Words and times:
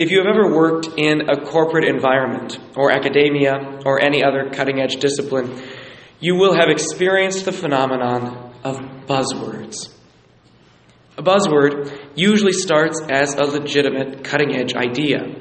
If 0.00 0.10
you 0.10 0.24
have 0.24 0.34
ever 0.34 0.56
worked 0.56 0.88
in 0.96 1.28
a 1.28 1.44
corporate 1.44 1.84
environment, 1.84 2.58
or 2.74 2.90
academia, 2.90 3.80
or 3.84 4.00
any 4.00 4.24
other 4.24 4.48
cutting 4.48 4.80
edge 4.80 4.96
discipline, 4.96 5.62
you 6.20 6.36
will 6.36 6.54
have 6.54 6.70
experienced 6.70 7.44
the 7.44 7.52
phenomenon 7.52 8.54
of 8.64 8.78
buzzwords. 9.06 9.90
A 11.18 11.22
buzzword 11.22 11.94
usually 12.14 12.54
starts 12.54 13.02
as 13.10 13.34
a 13.34 13.44
legitimate 13.44 14.24
cutting 14.24 14.56
edge 14.56 14.72
idea. 14.72 15.34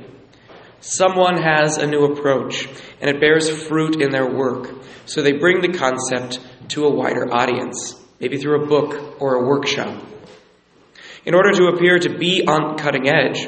Someone 0.82 1.42
has 1.42 1.78
a 1.78 1.88
new 1.88 2.04
approach, 2.12 2.68
and 3.00 3.10
it 3.10 3.22
bears 3.22 3.50
fruit 3.50 4.02
in 4.02 4.10
their 4.10 4.30
work, 4.30 4.76
so 5.06 5.22
they 5.22 5.38
bring 5.38 5.62
the 5.62 5.72
concept 5.72 6.46
to 6.72 6.84
a 6.84 6.94
wider 6.94 7.34
audience, 7.34 7.96
maybe 8.20 8.36
through 8.36 8.66
a 8.66 8.68
book 8.68 9.22
or 9.22 9.36
a 9.36 9.48
workshop. 9.48 10.04
In 11.26 11.34
order 11.34 11.54
to 11.54 11.68
appear 11.68 11.98
to 12.00 12.18
be 12.18 12.44
on 12.46 12.78
cutting 12.78 13.08
edge, 13.08 13.48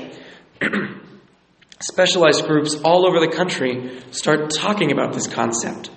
specialized 1.81 2.45
groups 2.45 2.75
all 2.83 3.07
over 3.07 3.19
the 3.19 3.31
country 3.31 4.01
start 4.11 4.51
talking 4.51 4.91
about 4.91 5.13
this 5.13 5.27
concept, 5.27 5.89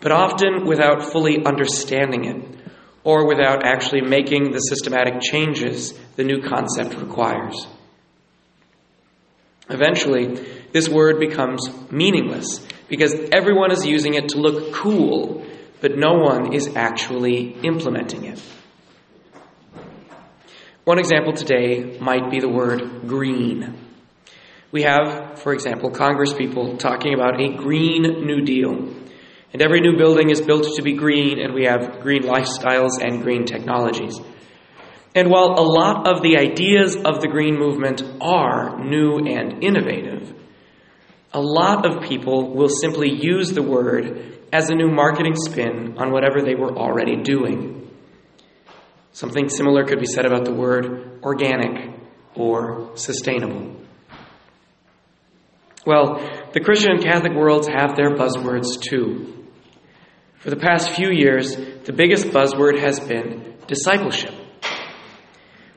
but 0.00 0.12
often 0.12 0.66
without 0.66 1.02
fully 1.02 1.44
understanding 1.44 2.24
it 2.24 2.58
or 3.04 3.26
without 3.26 3.64
actually 3.64 4.00
making 4.00 4.52
the 4.52 4.58
systematic 4.58 5.20
changes 5.20 5.92
the 6.16 6.24
new 6.24 6.42
concept 6.42 6.94
requires. 6.94 7.66
Eventually, 9.68 10.26
this 10.72 10.88
word 10.88 11.20
becomes 11.20 11.68
meaningless 11.90 12.66
because 12.88 13.14
everyone 13.32 13.70
is 13.70 13.86
using 13.86 14.14
it 14.14 14.30
to 14.30 14.38
look 14.38 14.74
cool, 14.74 15.44
but 15.80 15.96
no 15.96 16.14
one 16.14 16.52
is 16.52 16.74
actually 16.76 17.56
implementing 17.62 18.24
it. 18.24 18.42
One 20.84 20.98
example 20.98 21.32
today 21.32 21.98
might 21.98 22.30
be 22.30 22.40
the 22.40 22.48
word 22.48 23.06
green. 23.06 23.83
We 24.74 24.82
have, 24.82 25.38
for 25.38 25.52
example, 25.52 25.92
congresspeople 25.92 26.80
talking 26.80 27.14
about 27.14 27.40
a 27.40 27.54
Green 27.56 28.26
New 28.26 28.40
Deal. 28.40 28.72
And 29.52 29.62
every 29.62 29.78
new 29.78 29.96
building 29.96 30.30
is 30.30 30.40
built 30.40 30.74
to 30.74 30.82
be 30.82 30.94
green, 30.94 31.38
and 31.38 31.54
we 31.54 31.66
have 31.66 32.00
green 32.00 32.24
lifestyles 32.24 33.00
and 33.00 33.22
green 33.22 33.44
technologies. 33.44 34.18
And 35.14 35.30
while 35.30 35.54
a 35.56 35.62
lot 35.62 36.08
of 36.08 36.22
the 36.22 36.38
ideas 36.38 36.96
of 36.96 37.20
the 37.20 37.28
green 37.28 37.56
movement 37.56 38.02
are 38.20 38.84
new 38.84 39.18
and 39.18 39.62
innovative, 39.62 40.34
a 41.32 41.40
lot 41.40 41.86
of 41.86 42.02
people 42.02 42.52
will 42.52 42.68
simply 42.68 43.10
use 43.10 43.52
the 43.52 43.62
word 43.62 44.40
as 44.52 44.70
a 44.70 44.74
new 44.74 44.90
marketing 44.90 45.36
spin 45.36 45.98
on 45.98 46.10
whatever 46.10 46.42
they 46.42 46.56
were 46.56 46.76
already 46.76 47.22
doing. 47.22 47.88
Something 49.12 49.48
similar 49.50 49.84
could 49.84 50.00
be 50.00 50.06
said 50.06 50.26
about 50.26 50.44
the 50.44 50.52
word 50.52 51.20
organic 51.22 51.94
or 52.34 52.90
sustainable. 52.96 53.83
Well, 55.86 56.18
the 56.52 56.60
Christian 56.60 56.92
and 56.92 57.02
Catholic 57.02 57.34
worlds 57.34 57.68
have 57.68 57.94
their 57.94 58.10
buzzwords 58.10 58.80
too. 58.80 59.44
For 60.38 60.50
the 60.50 60.56
past 60.56 60.90
few 60.90 61.10
years, 61.10 61.56
the 61.56 61.92
biggest 61.92 62.26
buzzword 62.26 62.78
has 62.78 63.00
been 63.00 63.56
discipleship. 63.66 64.34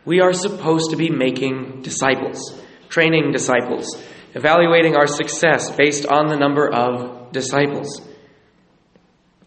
We 0.06 0.22
are 0.22 0.32
supposed 0.32 0.92
to 0.92 0.96
be 0.96 1.10
making 1.10 1.82
disciples, 1.82 2.40
training 2.88 3.32
disciples, 3.32 4.02
evaluating 4.34 4.96
our 4.96 5.08
success 5.08 5.72
based 5.72 6.06
on 6.06 6.28
the 6.28 6.38
number 6.38 6.74
of 6.74 7.34
disciples. 7.34 8.02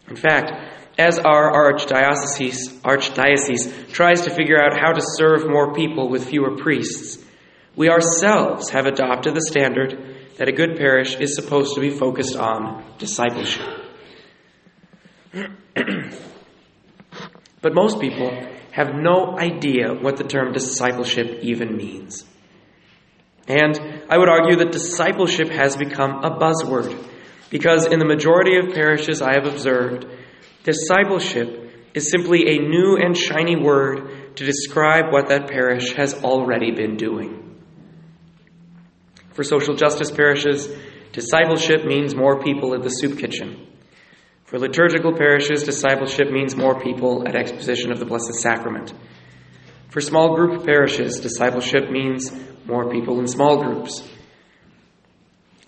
In 0.08 0.16
fact, 0.16 0.52
as 0.98 1.18
our 1.18 1.50
archdiocese, 1.52 2.80
archdiocese 2.82 3.90
tries 3.92 4.22
to 4.22 4.30
figure 4.30 4.60
out 4.60 4.78
how 4.78 4.92
to 4.92 5.00
serve 5.16 5.48
more 5.48 5.72
people 5.72 6.10
with 6.10 6.28
fewer 6.28 6.56
priests, 6.56 7.24
we 7.76 7.88
ourselves 7.88 8.70
have 8.70 8.84
adopted 8.84 9.34
the 9.34 9.40
standard 9.40 10.09
that 10.40 10.48
a 10.48 10.52
good 10.52 10.78
parish 10.78 11.16
is 11.16 11.34
supposed 11.34 11.74
to 11.74 11.82
be 11.82 11.90
focused 11.90 12.34
on 12.34 12.82
discipleship. 12.96 13.68
but 17.60 17.74
most 17.74 18.00
people 18.00 18.30
have 18.72 18.94
no 18.94 19.38
idea 19.38 19.92
what 19.92 20.16
the 20.16 20.24
term 20.24 20.54
discipleship 20.54 21.40
even 21.42 21.76
means. 21.76 22.24
And 23.48 23.78
I 24.08 24.16
would 24.16 24.30
argue 24.30 24.56
that 24.56 24.72
discipleship 24.72 25.50
has 25.50 25.76
become 25.76 26.24
a 26.24 26.30
buzzword 26.30 26.96
because 27.50 27.84
in 27.84 27.98
the 27.98 28.06
majority 28.06 28.56
of 28.56 28.72
parishes 28.72 29.20
I 29.20 29.34
have 29.34 29.44
observed, 29.44 30.06
discipleship 30.64 31.70
is 31.92 32.10
simply 32.10 32.48
a 32.48 32.58
new 32.60 32.96
and 32.96 33.14
shiny 33.14 33.56
word 33.56 34.36
to 34.36 34.46
describe 34.46 35.12
what 35.12 35.28
that 35.28 35.50
parish 35.50 35.92
has 35.96 36.14
already 36.24 36.70
been 36.70 36.96
doing. 36.96 37.39
For 39.32 39.44
social 39.44 39.74
justice 39.74 40.10
parishes, 40.10 40.68
discipleship 41.12 41.84
means 41.84 42.14
more 42.14 42.42
people 42.42 42.74
at 42.74 42.82
the 42.82 42.90
soup 42.90 43.18
kitchen. 43.18 43.66
For 44.44 44.58
liturgical 44.58 45.16
parishes, 45.16 45.62
discipleship 45.62 46.30
means 46.30 46.56
more 46.56 46.80
people 46.80 47.26
at 47.26 47.36
exposition 47.36 47.92
of 47.92 48.00
the 48.00 48.04
Blessed 48.04 48.34
Sacrament. 48.34 48.92
For 49.90 50.00
small 50.00 50.34
group 50.34 50.64
parishes, 50.64 51.20
discipleship 51.20 51.90
means 51.90 52.32
more 52.66 52.90
people 52.90 53.20
in 53.20 53.28
small 53.28 53.62
groups. 53.62 54.08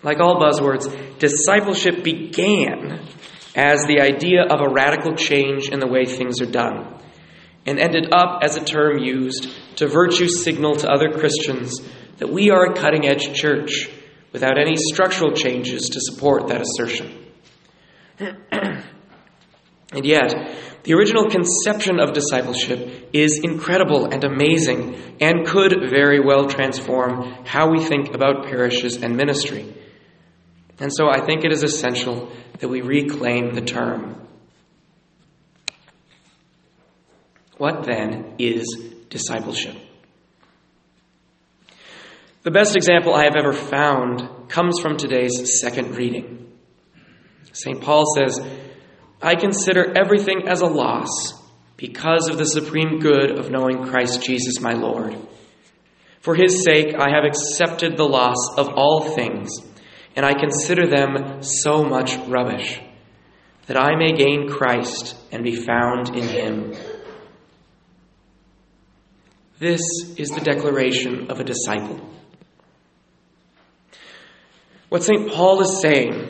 Like 0.01 0.19
all 0.19 0.39
buzzwords, 0.39 1.19
discipleship 1.19 2.03
began 2.03 3.07
as 3.55 3.85
the 3.85 4.01
idea 4.01 4.43
of 4.43 4.59
a 4.59 4.73
radical 4.73 5.15
change 5.15 5.69
in 5.69 5.79
the 5.79 5.87
way 5.87 6.05
things 6.05 6.41
are 6.41 6.51
done 6.51 6.99
and 7.65 7.79
ended 7.79 8.13
up 8.13 8.41
as 8.43 8.57
a 8.57 8.63
term 8.63 8.97
used 8.97 9.47
to 9.77 9.87
virtue 9.87 10.27
signal 10.27 10.75
to 10.75 10.89
other 10.89 11.09
Christians 11.09 11.81
that 12.23 12.31
we 12.31 12.51
are 12.51 12.71
a 12.71 12.73
cutting 12.73 13.05
edge 13.05 13.33
church 13.33 13.89
without 14.31 14.57
any 14.57 14.77
structural 14.77 15.33
changes 15.33 15.89
to 15.89 15.99
support 15.99 16.47
that 16.47 16.61
assertion. 16.61 17.13
and 18.17 18.85
yet, 20.05 20.33
the 20.83 20.93
original 20.93 21.29
conception 21.29 21.99
of 21.99 22.13
discipleship 22.13 23.09
is 23.11 23.41
incredible 23.43 24.05
and 24.05 24.23
amazing 24.23 25.17
and 25.19 25.45
could 25.45 25.89
very 25.89 26.21
well 26.21 26.47
transform 26.47 27.43
how 27.45 27.69
we 27.69 27.83
think 27.83 28.15
about 28.15 28.45
parishes 28.45 29.03
and 29.03 29.17
ministry. 29.17 29.75
And 30.79 30.93
so 30.95 31.09
I 31.09 31.25
think 31.25 31.43
it 31.43 31.51
is 31.51 31.61
essential 31.61 32.31
that 32.59 32.69
we 32.69 32.79
reclaim 32.79 33.53
the 33.53 33.61
term. 33.61 34.25
What 37.57 37.83
then 37.83 38.35
is 38.39 38.65
discipleship? 39.09 39.75
The 42.43 42.51
best 42.51 42.75
example 42.75 43.13
I 43.13 43.23
have 43.23 43.37
ever 43.37 43.53
found 43.53 44.49
comes 44.49 44.81
from 44.81 44.97
today's 44.97 45.61
second 45.61 45.95
reading. 45.95 46.51
St. 47.53 47.79
Paul 47.79 48.03
says, 48.17 48.37
I 49.21 49.35
consider 49.35 49.97
everything 49.97 50.49
as 50.49 50.59
a 50.59 50.65
loss 50.65 51.41
because 51.77 52.27
of 52.27 52.37
the 52.37 52.45
supreme 52.45 52.99
good 52.99 53.39
of 53.39 53.49
knowing 53.49 53.85
Christ 53.85 54.23
Jesus 54.23 54.59
my 54.59 54.73
Lord. 54.73 55.15
For 56.19 56.35
his 56.35 56.65
sake, 56.65 56.93
I 56.99 57.11
have 57.11 57.23
accepted 57.23 57.95
the 57.95 58.03
loss 58.03 58.57
of 58.57 58.67
all 58.75 59.15
things, 59.15 59.49
and 60.17 60.25
I 60.25 60.33
consider 60.33 60.85
them 60.85 61.43
so 61.43 61.85
much 61.85 62.17
rubbish, 62.27 62.81
that 63.67 63.77
I 63.77 63.95
may 63.95 64.11
gain 64.11 64.49
Christ 64.49 65.15
and 65.31 65.45
be 65.45 65.55
found 65.55 66.09
in 66.09 66.27
him. 66.27 66.73
This 69.59 69.79
is 70.17 70.27
the 70.31 70.41
declaration 70.41 71.31
of 71.31 71.39
a 71.39 71.45
disciple. 71.45 72.09
What 74.93 75.01
St. 75.01 75.31
Paul 75.31 75.59
is 75.61 75.81
saying 75.81 76.29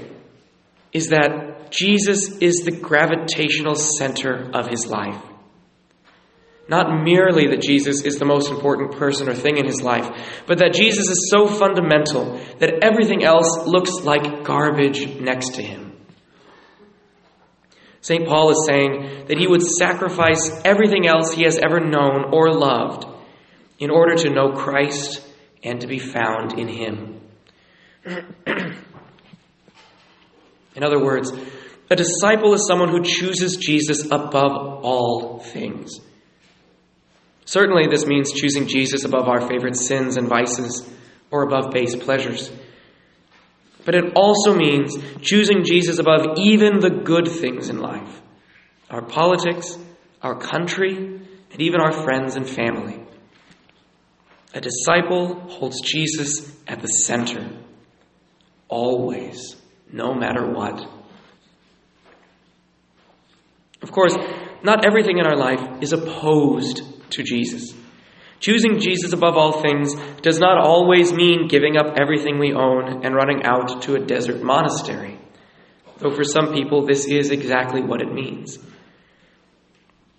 is 0.94 1.10
that 1.10 1.70
Jesus 1.70 2.38
is 2.38 2.64
the 2.64 2.72
gravitational 2.72 3.76
center 3.76 4.50
of 4.54 4.70
his 4.70 4.88
life. 4.88 5.22
Not 6.70 7.04
merely 7.04 7.48
that 7.48 7.62
Jesus 7.62 8.04
is 8.04 8.20
the 8.20 8.26
most 8.26 8.50
important 8.50 8.96
person 8.96 9.28
or 9.28 9.34
thing 9.34 9.58
in 9.58 9.66
his 9.66 9.82
life, 9.82 10.08
but 10.48 10.60
that 10.60 10.74
Jesus 10.74 11.10
is 11.10 11.30
so 11.30 11.46
fundamental 11.46 12.40
that 12.60 12.82
everything 12.82 13.26
else 13.26 13.68
looks 13.68 13.92
like 14.06 14.46
garbage 14.46 15.20
next 15.20 15.56
to 15.56 15.62
him. 15.62 15.98
St. 18.00 18.26
Paul 18.26 18.52
is 18.52 18.66
saying 18.66 19.26
that 19.28 19.40
he 19.40 19.48
would 19.48 19.62
sacrifice 19.62 20.62
everything 20.64 21.06
else 21.06 21.34
he 21.34 21.44
has 21.44 21.60
ever 21.60 21.82
known 21.82 22.34
or 22.34 22.54
loved 22.54 23.08
in 23.78 23.90
order 23.90 24.16
to 24.16 24.30
know 24.30 24.54
Christ 24.54 25.22
and 25.62 25.82
to 25.82 25.88
be 25.88 26.00
found 26.00 26.58
in 26.58 26.70
him. 26.70 27.13
In 28.06 28.74
other 30.84 31.04
words, 31.04 31.32
a 31.90 31.96
disciple 31.96 32.54
is 32.54 32.66
someone 32.68 32.90
who 32.90 33.04
chooses 33.04 33.58
Jesus 33.58 34.06
above 34.06 34.84
all 34.84 35.40
things. 35.40 36.00
Certainly, 37.46 37.88
this 37.88 38.06
means 38.06 38.32
choosing 38.32 38.68
Jesus 38.68 39.04
above 39.04 39.28
our 39.28 39.42
favorite 39.48 39.76
sins 39.76 40.18
and 40.18 40.28
vices 40.28 40.90
or 41.30 41.44
above 41.44 41.72
base 41.72 41.96
pleasures. 41.96 42.52
But 43.86 43.96
it 43.96 44.14
also 44.16 44.56
means 44.56 44.98
choosing 45.22 45.64
Jesus 45.64 46.00
above 46.00 46.38
even 46.38 46.80
the 46.80 46.90
good 46.90 47.28
things 47.28 47.70
in 47.70 47.80
life 47.80 48.22
our 48.90 49.02
politics, 49.02 49.78
our 50.22 50.38
country, 50.38 50.96
and 50.96 51.62
even 51.62 51.82
our 51.82 51.92
friends 51.92 52.36
and 52.36 52.48
family. 52.48 53.04
A 54.54 54.62
disciple 54.62 55.40
holds 55.50 55.82
Jesus 55.82 56.56
at 56.68 56.80
the 56.80 56.88
center, 56.88 57.50
always, 58.74 59.56
no 59.92 60.16
matter 60.16 60.50
what. 60.50 60.84
Of 63.84 63.92
course, 63.92 64.16
not 64.64 64.84
everything 64.84 65.20
in 65.20 65.28
our 65.28 65.36
life 65.36 65.62
is 65.82 65.94
opposed 65.94 66.82
to 67.12 67.22
Jesus. 67.22 67.76
Choosing 68.40 68.80
Jesus 68.80 69.14
above 69.14 69.38
all 69.38 69.62
things 69.62 69.94
does 70.22 70.40
not 70.40 70.58
always 70.58 71.14
mean 71.14 71.48
giving 71.48 71.78
up 71.78 71.98
everything 72.02 72.40
we 72.40 72.54
own 72.54 73.06
and 73.06 73.14
running 73.14 73.44
out 73.44 73.84
to 73.84 73.96
a 73.96 74.06
desert 74.06 74.42
monastery, 74.42 75.20
though 76.00 76.16
for 76.16 76.24
some 76.24 76.54
people 76.54 76.86
this 76.86 77.06
is 77.06 77.30
exactly 77.30 77.82
what 77.82 78.02
it 78.02 78.12
means. 78.12 78.58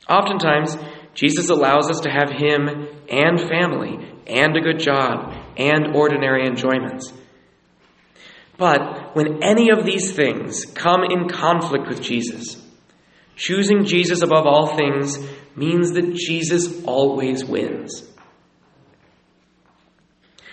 Oftentimes, 0.08 0.76
Jesus 1.14 1.50
allows 1.50 1.90
us 1.90 2.00
to 2.00 2.10
have 2.10 2.30
Him 2.30 2.88
and 3.08 3.40
family 3.40 3.98
and 4.26 4.56
a 4.56 4.60
good 4.60 4.78
job 4.78 5.34
and 5.56 5.96
ordinary 5.96 6.46
enjoyments. 6.46 7.12
But 8.56 9.16
when 9.16 9.42
any 9.42 9.70
of 9.70 9.84
these 9.84 10.12
things 10.12 10.64
come 10.64 11.02
in 11.02 11.28
conflict 11.28 11.88
with 11.88 12.02
Jesus, 12.02 12.62
choosing 13.36 13.84
Jesus 13.84 14.22
above 14.22 14.46
all 14.46 14.76
things 14.76 15.18
means 15.56 15.92
that 15.92 16.14
Jesus 16.14 16.84
always 16.84 17.44
wins. 17.44 18.08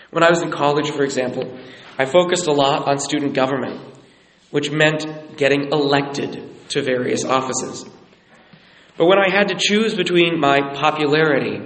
When 0.09 0.23
I 0.23 0.29
was 0.29 0.41
in 0.41 0.51
college, 0.51 0.89
for 0.89 1.03
example, 1.03 1.57
I 1.97 2.05
focused 2.05 2.47
a 2.47 2.51
lot 2.51 2.87
on 2.87 2.99
student 2.99 3.33
government, 3.33 3.79
which 4.49 4.71
meant 4.71 5.37
getting 5.37 5.71
elected 5.71 6.69
to 6.69 6.81
various 6.81 7.23
offices. 7.23 7.85
But 8.97 9.05
when 9.05 9.19
I 9.19 9.29
had 9.29 9.47
to 9.49 9.55
choose 9.57 9.93
between 9.93 10.39
my 10.39 10.73
popularity 10.73 11.61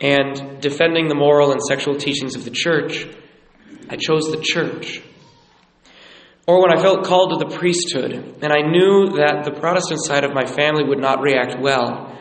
and 0.00 0.60
defending 0.60 1.08
the 1.08 1.14
moral 1.14 1.52
and 1.52 1.60
sexual 1.62 1.96
teachings 1.96 2.34
of 2.34 2.44
the 2.44 2.50
church, 2.50 3.06
I 3.88 3.96
chose 3.96 4.30
the 4.30 4.40
church. 4.42 5.02
Or 6.46 6.60
when 6.60 6.76
I 6.76 6.80
felt 6.80 7.04
called 7.04 7.30
to 7.30 7.44
the 7.44 7.56
priesthood 7.56 8.12
and 8.12 8.52
I 8.52 8.60
knew 8.60 9.16
that 9.16 9.44
the 9.44 9.58
Protestant 9.58 10.04
side 10.04 10.24
of 10.24 10.34
my 10.34 10.44
family 10.44 10.84
would 10.84 10.98
not 10.98 11.22
react 11.22 11.58
well, 11.58 12.18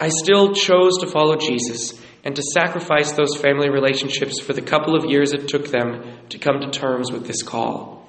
I 0.00 0.10
still 0.10 0.54
chose 0.54 0.98
to 0.98 1.06
follow 1.06 1.36
Jesus 1.36 2.00
and 2.24 2.36
to 2.36 2.42
sacrifice 2.42 3.12
those 3.12 3.36
family 3.36 3.68
relationships 3.68 4.40
for 4.40 4.52
the 4.52 4.62
couple 4.62 4.96
of 4.96 5.10
years 5.10 5.32
it 5.32 5.48
took 5.48 5.68
them 5.68 6.18
to 6.30 6.38
come 6.38 6.60
to 6.60 6.70
terms 6.70 7.12
with 7.12 7.26
this 7.26 7.42
call. 7.42 8.08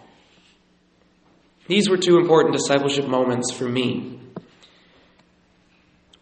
These 1.68 1.90
were 1.90 1.98
two 1.98 2.18
important 2.18 2.56
discipleship 2.56 3.08
moments 3.08 3.52
for 3.52 3.68
me. 3.68 4.20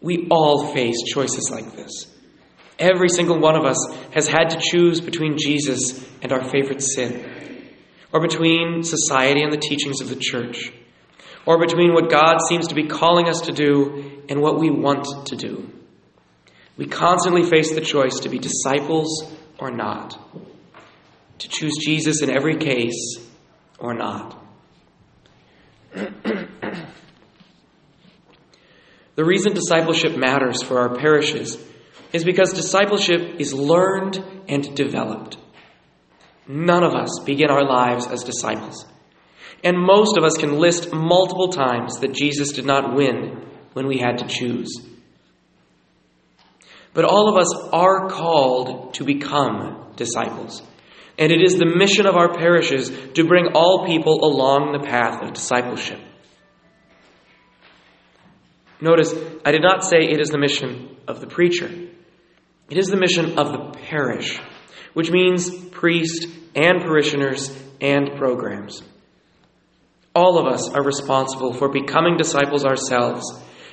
We 0.00 0.26
all 0.30 0.72
face 0.72 1.02
choices 1.06 1.50
like 1.52 1.76
this. 1.76 2.10
Every 2.78 3.08
single 3.08 3.38
one 3.38 3.56
of 3.56 3.64
us 3.64 3.78
has 4.12 4.26
had 4.26 4.50
to 4.50 4.60
choose 4.60 5.00
between 5.00 5.38
Jesus 5.38 6.04
and 6.22 6.32
our 6.32 6.48
favorite 6.48 6.82
sin, 6.82 7.33
or 8.14 8.20
between 8.20 8.84
society 8.84 9.42
and 9.42 9.52
the 9.52 9.58
teachings 9.58 10.00
of 10.00 10.08
the 10.08 10.14
church, 10.14 10.72
or 11.44 11.58
between 11.58 11.92
what 11.92 12.08
God 12.08 12.38
seems 12.48 12.68
to 12.68 12.74
be 12.74 12.86
calling 12.86 13.28
us 13.28 13.40
to 13.42 13.52
do 13.52 14.22
and 14.28 14.40
what 14.40 14.60
we 14.60 14.70
want 14.70 15.26
to 15.26 15.36
do. 15.36 15.68
We 16.76 16.86
constantly 16.86 17.42
face 17.42 17.74
the 17.74 17.80
choice 17.80 18.20
to 18.20 18.28
be 18.28 18.38
disciples 18.38 19.34
or 19.58 19.72
not, 19.72 20.16
to 21.38 21.48
choose 21.48 21.76
Jesus 21.84 22.22
in 22.22 22.30
every 22.30 22.56
case 22.56 23.16
or 23.80 23.94
not. 23.94 24.40
the 25.92 26.44
reason 29.16 29.54
discipleship 29.54 30.16
matters 30.16 30.62
for 30.62 30.78
our 30.78 30.96
parishes 30.96 31.58
is 32.12 32.24
because 32.24 32.52
discipleship 32.52 33.40
is 33.40 33.52
learned 33.52 34.24
and 34.48 34.76
developed. 34.76 35.36
None 36.46 36.84
of 36.84 36.94
us 36.94 37.20
begin 37.24 37.50
our 37.50 37.64
lives 37.64 38.06
as 38.06 38.24
disciples. 38.24 38.86
And 39.62 39.78
most 39.78 40.18
of 40.18 40.24
us 40.24 40.36
can 40.36 40.58
list 40.58 40.92
multiple 40.92 41.48
times 41.48 42.00
that 42.00 42.12
Jesus 42.12 42.52
did 42.52 42.66
not 42.66 42.94
win 42.94 43.46
when 43.72 43.86
we 43.86 43.98
had 43.98 44.18
to 44.18 44.26
choose. 44.26 44.76
But 46.92 47.04
all 47.04 47.28
of 47.28 47.36
us 47.36 47.52
are 47.72 48.08
called 48.08 48.94
to 48.94 49.04
become 49.04 49.92
disciples. 49.96 50.62
And 51.18 51.32
it 51.32 51.42
is 51.42 51.58
the 51.58 51.66
mission 51.66 52.06
of 52.06 52.16
our 52.16 52.34
parishes 52.34 52.90
to 53.14 53.24
bring 53.24 53.52
all 53.54 53.86
people 53.86 54.24
along 54.24 54.72
the 54.72 54.86
path 54.86 55.22
of 55.22 55.32
discipleship. 55.32 56.00
Notice, 58.80 59.14
I 59.44 59.52
did 59.52 59.62
not 59.62 59.84
say 59.84 59.98
it 60.00 60.20
is 60.20 60.28
the 60.28 60.38
mission 60.38 60.96
of 61.08 61.20
the 61.20 61.26
preacher. 61.26 61.70
It 62.68 62.78
is 62.78 62.88
the 62.88 62.96
mission 62.96 63.38
of 63.38 63.52
the 63.52 63.78
parish, 63.88 64.40
which 64.94 65.10
means 65.10 65.50
priest 65.66 66.26
and 66.54 66.80
parishioners 66.82 67.56
and 67.80 68.16
programs. 68.16 68.82
All 70.14 70.38
of 70.38 70.46
us 70.46 70.70
are 70.70 70.82
responsible 70.82 71.52
for 71.52 71.68
becoming 71.68 72.16
disciples 72.16 72.64
ourselves 72.64 73.24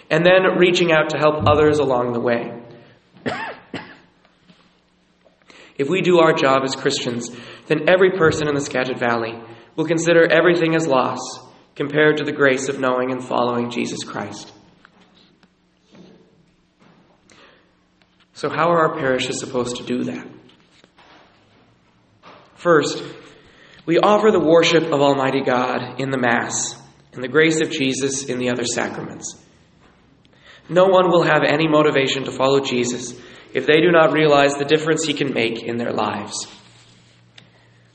and 0.10 0.26
then 0.26 0.58
reaching 0.58 0.92
out 0.92 1.10
to 1.12 1.18
help 1.18 1.48
others 1.48 1.80
along 1.80 2.14
the 2.14 2.20
way. 2.20 2.62
If 5.78 5.90
we 5.90 6.02
do 6.02 6.20
our 6.20 6.34
job 6.34 6.62
as 6.64 6.76
Christians, 6.76 7.32
then 7.66 7.90
every 7.90 8.12
person 8.12 8.48
in 8.48 8.54
the 8.54 8.62
Skagit 8.62 9.00
Valley 9.00 9.42
will 9.76 9.86
consider 9.86 10.32
everything 10.32 10.76
as 10.76 10.86
loss 10.86 11.20
compared 11.76 12.18
to 12.18 12.24
the 12.24 12.32
grace 12.32 12.70
of 12.70 12.80
knowing 12.80 13.12
and 13.12 13.24
following 13.24 13.72
Jesus 13.72 14.04
Christ. 14.04 14.52
So, 18.34 18.50
how 18.50 18.70
are 18.70 18.90
our 18.90 19.00
parishes 19.00 19.40
supposed 19.40 19.78
to 19.78 19.84
do 19.84 20.04
that? 20.04 20.28
First, 22.62 23.02
we 23.88 23.98
offer 23.98 24.30
the 24.30 24.40
worship 24.40 24.84
of 24.84 25.02
Almighty 25.02 25.42
God 25.42 26.00
in 26.00 26.12
the 26.12 26.20
Mass 26.20 26.80
and 27.12 27.24
the 27.24 27.28
grace 27.28 27.60
of 27.60 27.72
Jesus 27.72 28.26
in 28.26 28.38
the 28.38 28.52
other 28.52 28.66
sacraments. 28.66 29.36
No 30.70 30.86
one 30.86 31.10
will 31.10 31.24
have 31.24 31.42
any 31.44 31.68
motivation 31.68 32.26
to 32.26 32.32
follow 32.32 32.60
Jesus 32.60 33.20
if 33.52 33.66
they 33.66 33.82
do 33.82 33.92
not 33.92 34.14
realize 34.14 34.54
the 34.54 34.66
difference 34.66 35.04
he 35.04 35.16
can 35.16 35.34
make 35.34 35.64
in 35.64 35.78
their 35.78 35.92
lives. 35.92 36.46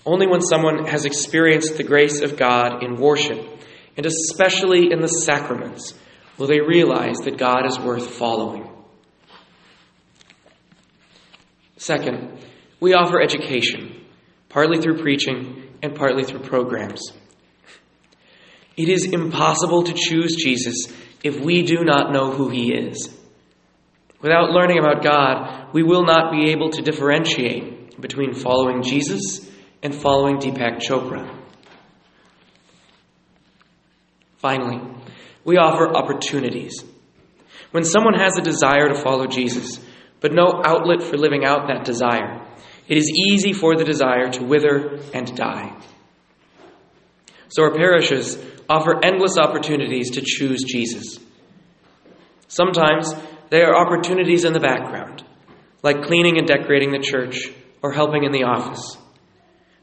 Only 0.04 0.26
when 0.26 0.40
someone 0.40 0.86
has 0.86 1.04
experienced 1.04 1.76
the 1.76 1.84
grace 1.84 2.20
of 2.20 2.36
God 2.36 2.82
in 2.82 2.96
worship, 2.96 3.38
and 3.96 4.04
especially 4.04 4.90
in 4.90 5.00
the 5.00 5.06
sacraments, 5.06 5.94
will 6.38 6.48
they 6.48 6.60
realize 6.60 7.18
that 7.18 7.38
God 7.38 7.66
is 7.66 7.78
worth 7.78 8.10
following. 8.10 8.68
Second, 11.76 12.36
we 12.80 12.94
offer 12.94 13.22
education, 13.22 13.95
partly 14.56 14.80
through 14.80 14.96
preaching 14.96 15.68
and 15.82 15.94
partly 15.94 16.24
through 16.24 16.40
programs. 16.40 17.12
It 18.74 18.88
is 18.88 19.04
impossible 19.04 19.82
to 19.82 19.92
choose 19.92 20.34
Jesus 20.34 20.90
if 21.22 21.38
we 21.38 21.62
do 21.62 21.84
not 21.84 22.10
know 22.10 22.30
who 22.30 22.48
he 22.48 22.72
is. 22.72 23.14
Without 24.22 24.52
learning 24.52 24.78
about 24.78 25.04
God, 25.04 25.74
we 25.74 25.82
will 25.82 26.06
not 26.06 26.32
be 26.32 26.52
able 26.52 26.70
to 26.70 26.80
differentiate 26.80 28.00
between 28.00 28.32
following 28.32 28.82
Jesus 28.82 29.46
and 29.82 29.94
following 29.94 30.38
Deepak 30.38 30.78
Chopra. 30.78 31.38
Finally, 34.38 34.80
we 35.44 35.58
offer 35.58 35.94
opportunities. 35.94 36.82
When 37.72 37.84
someone 37.84 38.14
has 38.14 38.38
a 38.38 38.42
desire 38.42 38.88
to 38.88 39.02
follow 39.02 39.26
Jesus, 39.26 39.84
but 40.20 40.32
no 40.32 40.62
outlet 40.64 41.02
for 41.02 41.18
living 41.18 41.44
out 41.44 41.68
that 41.68 41.84
desire, 41.84 42.45
it 42.88 42.96
is 42.96 43.10
easy 43.10 43.52
for 43.52 43.76
the 43.76 43.84
desire 43.84 44.30
to 44.30 44.44
wither 44.44 45.00
and 45.12 45.36
die. 45.36 45.76
So 47.48 47.62
our 47.62 47.74
parishes 47.74 48.38
offer 48.68 49.04
endless 49.04 49.38
opportunities 49.38 50.10
to 50.12 50.22
choose 50.24 50.62
Jesus. 50.64 51.18
Sometimes 52.48 53.14
they 53.50 53.62
are 53.62 53.76
opportunities 53.76 54.44
in 54.44 54.52
the 54.52 54.60
background, 54.60 55.24
like 55.82 56.02
cleaning 56.02 56.38
and 56.38 56.46
decorating 56.46 56.92
the 56.92 56.98
church 56.98 57.52
or 57.82 57.92
helping 57.92 58.24
in 58.24 58.32
the 58.32 58.44
office, 58.44 58.96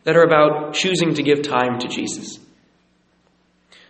that 0.03 0.17
are 0.17 0.23
about 0.23 0.73
choosing 0.73 1.13
to 1.13 1.23
give 1.23 1.41
time 1.41 1.79
to 1.79 1.87
Jesus. 1.87 2.39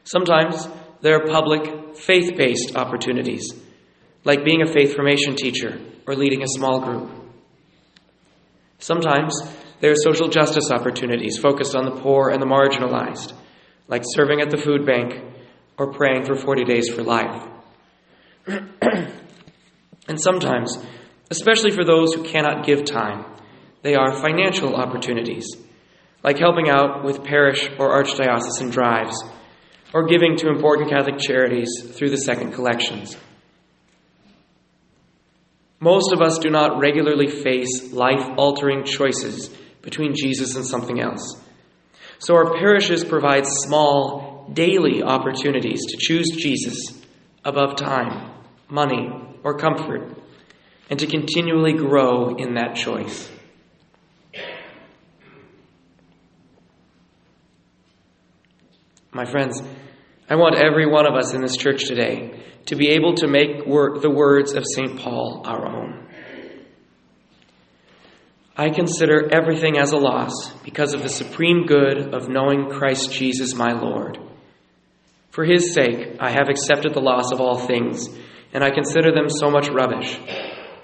Sometimes 0.04 0.68
there 1.02 1.16
are 1.16 1.28
public, 1.28 1.96
faith 1.98 2.38
based 2.38 2.76
opportunities, 2.76 3.54
like 4.24 4.46
being 4.46 4.62
a 4.62 4.72
faith 4.72 4.96
formation 4.96 5.36
teacher 5.36 5.80
or 6.06 6.16
leading 6.16 6.44
a 6.44 6.48
small 6.48 6.82
group. 6.82 7.23
Sometimes 8.84 9.34
there 9.80 9.92
are 9.92 9.96
social 9.96 10.28
justice 10.28 10.70
opportunities 10.70 11.38
focused 11.38 11.74
on 11.74 11.86
the 11.86 12.02
poor 12.02 12.30
and 12.30 12.42
the 12.42 12.46
marginalized, 12.46 13.32
like 13.88 14.04
serving 14.06 14.42
at 14.42 14.50
the 14.50 14.58
food 14.58 14.86
bank 14.86 15.14
or 15.78 15.94
praying 15.94 16.26
for 16.26 16.36
40 16.36 16.66
days 16.66 16.90
for 16.90 17.02
life. 17.02 17.48
And 20.06 20.20
sometimes, 20.20 20.78
especially 21.32 21.72
for 21.72 21.86
those 21.86 22.14
who 22.14 22.24
cannot 22.24 22.66
give 22.66 22.84
time, 22.84 23.24
they 23.84 23.96
are 23.96 24.14
financial 24.14 24.76
opportunities, 24.76 25.48
like 26.22 26.38
helping 26.38 26.70
out 26.70 27.06
with 27.06 27.24
parish 27.24 27.70
or 27.80 28.04
archdiocesan 28.04 28.70
drives, 28.70 29.16
or 29.94 30.08
giving 30.08 30.36
to 30.36 30.50
important 30.50 30.90
Catholic 30.90 31.20
charities 31.20 31.70
through 31.94 32.10
the 32.10 32.18
second 32.18 32.52
collections. 32.52 33.16
Most 35.84 36.14
of 36.14 36.22
us 36.22 36.38
do 36.38 36.50
not 36.50 36.80
regularly 36.80 37.28
face 37.28 37.92
life 37.92 38.26
altering 38.38 38.86
choices 38.86 39.50
between 39.82 40.16
Jesus 40.16 40.56
and 40.56 40.66
something 40.66 41.02
else. 41.02 41.36
So 42.20 42.36
our 42.36 42.58
parishes 42.58 43.04
provide 43.04 43.46
small, 43.46 44.50
daily 44.54 45.04
opportunities 45.04 45.82
to 45.88 45.98
choose 46.00 46.30
Jesus 46.30 46.78
above 47.44 47.76
time, 47.76 48.32
money, 48.70 49.10
or 49.44 49.58
comfort, 49.58 50.18
and 50.90 50.98
to 51.00 51.06
continually 51.06 51.74
grow 51.74 52.38
in 52.38 52.54
that 52.54 52.78
choice. 52.78 53.30
My 59.12 59.26
friends, 59.26 59.62
I 60.30 60.36
want 60.36 60.56
every 60.56 60.86
one 60.90 61.06
of 61.06 61.16
us 61.16 61.34
in 61.34 61.42
this 61.42 61.58
church 61.58 61.86
today 61.86 62.44
to 62.68 62.76
be 62.76 62.90
able 62.90 63.16
to 63.16 63.28
make 63.28 63.66
wor- 63.66 64.00
the 64.00 64.10
words 64.10 64.54
of 64.54 64.64
St. 64.66 65.00
Paul 65.00 65.42
our 65.46 65.68
own. 65.68 66.08
I 68.56 68.70
consider 68.70 69.30
everything 69.34 69.78
as 69.78 69.92
a 69.92 69.98
loss 69.98 70.54
because 70.64 70.94
of 70.94 71.02
the 71.02 71.10
supreme 71.10 71.66
good 71.66 72.14
of 72.14 72.30
knowing 72.30 72.70
Christ 72.70 73.12
Jesus 73.12 73.56
my 73.56 73.74
Lord. 73.74 74.20
For 75.32 75.44
his 75.44 75.74
sake, 75.74 76.18
I 76.20 76.30
have 76.30 76.50
accepted 76.50 76.94
the 76.94 77.02
loss 77.02 77.32
of 77.32 77.42
all 77.42 77.58
things, 77.58 78.08
and 78.54 78.64
I 78.64 78.70
consider 78.70 79.12
them 79.12 79.28
so 79.28 79.50
much 79.50 79.70
rubbish, 79.70 80.20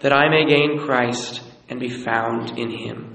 that 0.01 0.11
I 0.11 0.27
may 0.29 0.47
gain 0.49 0.79
Christ 0.79 1.43
and 1.69 1.79
be 1.79 1.89
found 1.89 2.57
in 2.57 2.71
him. 2.71 3.08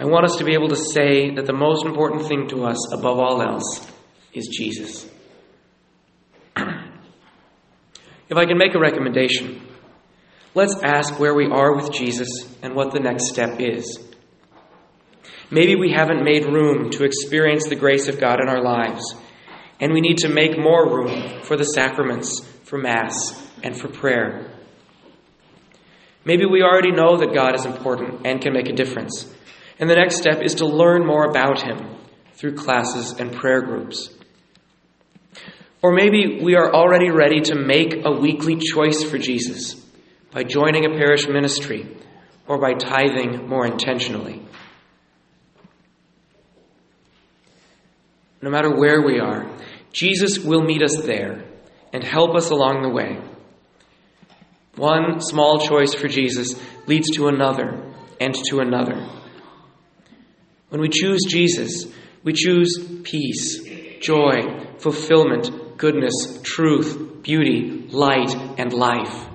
I 0.00 0.04
want 0.04 0.24
us 0.24 0.36
to 0.36 0.44
be 0.44 0.54
able 0.54 0.68
to 0.68 0.76
say 0.76 1.34
that 1.34 1.46
the 1.46 1.52
most 1.52 1.84
important 1.84 2.26
thing 2.26 2.46
to 2.48 2.64
us 2.64 2.92
above 2.92 3.18
all 3.18 3.42
else 3.42 3.90
is 4.32 4.46
Jesus. 4.46 5.10
if 6.56 8.36
I 8.36 8.46
can 8.46 8.58
make 8.58 8.76
a 8.76 8.78
recommendation, 8.78 9.60
let's 10.54 10.80
ask 10.84 11.18
where 11.18 11.34
we 11.34 11.46
are 11.46 11.74
with 11.74 11.92
Jesus 11.92 12.28
and 12.62 12.76
what 12.76 12.92
the 12.92 13.00
next 13.00 13.28
step 13.28 13.60
is. 13.60 13.98
Maybe 15.50 15.74
we 15.74 15.90
haven't 15.90 16.22
made 16.22 16.44
room 16.44 16.90
to 16.90 17.04
experience 17.04 17.68
the 17.68 17.74
grace 17.74 18.06
of 18.06 18.20
God 18.20 18.40
in 18.40 18.48
our 18.48 18.62
lives, 18.62 19.14
and 19.80 19.92
we 19.92 20.00
need 20.00 20.18
to 20.18 20.28
make 20.28 20.58
more 20.58 20.88
room 20.88 21.42
for 21.42 21.56
the 21.56 21.64
sacraments, 21.64 22.40
for 22.64 22.78
Mass, 22.78 23.34
and 23.64 23.76
for 23.76 23.88
prayer. 23.88 24.50
Maybe 26.24 26.44
we 26.44 26.62
already 26.62 26.92
know 26.92 27.16
that 27.16 27.32
God 27.32 27.54
is 27.54 27.64
important 27.64 28.26
and 28.26 28.40
can 28.40 28.52
make 28.52 28.68
a 28.68 28.74
difference, 28.74 29.34
and 29.78 29.88
the 29.88 29.94
next 29.94 30.16
step 30.16 30.42
is 30.42 30.56
to 30.56 30.66
learn 30.66 31.06
more 31.06 31.24
about 31.24 31.62
Him 31.62 31.96
through 32.34 32.54
classes 32.54 33.12
and 33.18 33.32
prayer 33.32 33.62
groups. 33.62 34.10
Or 35.82 35.92
maybe 35.92 36.40
we 36.42 36.56
are 36.56 36.72
already 36.74 37.10
ready 37.10 37.40
to 37.42 37.54
make 37.54 38.04
a 38.04 38.10
weekly 38.10 38.56
choice 38.56 39.04
for 39.04 39.18
Jesus 39.18 39.74
by 40.32 40.42
joining 40.42 40.84
a 40.84 40.98
parish 40.98 41.28
ministry 41.28 41.96
or 42.46 42.58
by 42.58 42.74
tithing 42.74 43.48
more 43.48 43.66
intentionally. 43.66 44.42
No 48.42 48.50
matter 48.50 48.74
where 48.74 49.02
we 49.02 49.20
are, 49.20 49.50
Jesus 49.92 50.38
will 50.38 50.62
meet 50.62 50.82
us 50.82 50.96
there 50.96 51.44
and 51.92 52.02
help 52.02 52.34
us 52.34 52.50
along 52.50 52.82
the 52.82 52.88
way. 52.88 53.20
One 54.76 55.20
small 55.20 55.58
choice 55.60 55.94
for 55.94 56.08
Jesus 56.08 56.54
leads 56.86 57.10
to 57.16 57.28
another 57.28 57.84
and 58.20 58.34
to 58.48 58.60
another. 58.60 59.17
When 60.68 60.80
we 60.80 60.88
choose 60.88 61.20
Jesus, 61.28 61.86
we 62.22 62.32
choose 62.32 63.00
peace, 63.04 63.60
joy, 64.00 64.66
fulfillment, 64.78 65.78
goodness, 65.78 66.40
truth, 66.42 67.22
beauty, 67.22 67.86
light, 67.88 68.34
and 68.58 68.72
life. 68.72 69.26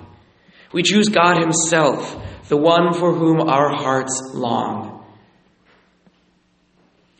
We 0.72 0.84
choose 0.84 1.10
God 1.10 1.40
Himself, 1.40 2.16
the 2.50 2.58
one 2.58 2.94
for 2.94 3.13
whom 3.13 3.42
our 3.42 3.75
hearts 3.75 4.32
long. 4.34 5.06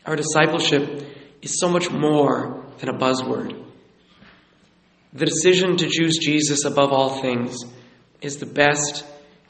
Our 0.06 0.16
discipleship 0.16 1.06
is 1.42 1.58
so 1.58 1.68
much 1.68 1.90
more 1.90 2.64
than 2.78 2.90
a 2.90 2.98
buzzword. 2.98 3.62
The 5.12 5.26
decision 5.26 5.76
to 5.78 5.88
choose 5.88 6.18
Jesus 6.18 6.64
above 6.64 6.92
all 6.92 7.20
things 7.20 7.56
is 8.20 8.36
the 8.36 8.46
best 8.46 9.04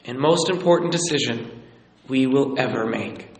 and 0.05 0.17
most 0.17 0.49
important 0.49 0.91
decision 0.91 1.63
we 2.07 2.27
will 2.27 2.59
ever 2.59 2.85
make. 2.85 3.34